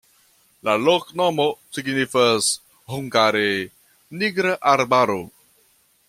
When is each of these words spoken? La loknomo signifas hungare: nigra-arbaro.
La 0.67 0.73
loknomo 0.85 1.45
signifas 1.77 2.47
hungare: 2.95 3.47
nigra-arbaro. 4.23 5.19